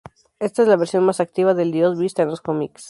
[0.39, 2.79] Esta es la versión más "activa" del Dios vista en los comics.